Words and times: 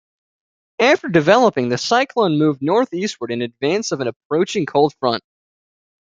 After 0.79 1.09
developing, 1.09 1.69
the 1.69 1.77
cyclone 1.77 2.39
moved 2.39 2.59
northeastward 2.63 3.29
in 3.29 3.43
advance 3.43 3.91
of 3.91 3.99
an 3.99 4.07
approaching 4.07 4.65
cold 4.65 4.95
front. 4.99 5.21